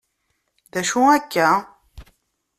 [0.71, 1.47] D acu akka?